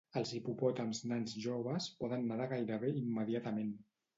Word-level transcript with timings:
Els 0.19 0.29
hipopòtams 0.37 1.01
nans 1.11 1.35
joves 1.43 1.91
poden 2.01 2.27
nedar 2.33 2.51
gairebé 2.55 2.91
immediatament. 3.05 3.71